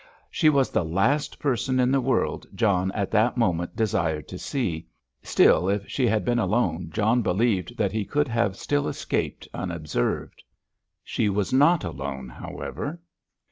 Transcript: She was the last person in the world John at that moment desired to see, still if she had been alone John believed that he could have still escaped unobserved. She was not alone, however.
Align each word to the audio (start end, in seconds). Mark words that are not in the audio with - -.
She 0.31 0.49
was 0.49 0.71
the 0.71 0.83
last 0.83 1.37
person 1.37 1.79
in 1.79 1.91
the 1.91 2.01
world 2.01 2.47
John 2.55 2.91
at 2.93 3.11
that 3.11 3.37
moment 3.37 3.75
desired 3.75 4.27
to 4.29 4.39
see, 4.39 4.87
still 5.21 5.69
if 5.69 5.87
she 5.87 6.07
had 6.07 6.25
been 6.25 6.39
alone 6.39 6.89
John 6.91 7.21
believed 7.21 7.77
that 7.77 7.91
he 7.91 8.03
could 8.03 8.27
have 8.27 8.55
still 8.57 8.87
escaped 8.87 9.47
unobserved. 9.53 10.41
She 11.03 11.29
was 11.29 11.53
not 11.53 11.83
alone, 11.83 12.29
however. 12.29 12.99